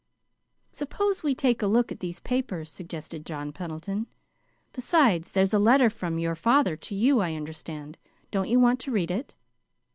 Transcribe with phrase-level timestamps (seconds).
[0.71, 4.07] "Suppose we take a look at these papers," suggested John Pendleton.
[4.73, 7.99] "Besides, there's a letter from your father to you, I understand.
[8.31, 9.35] Don't you want to read it?"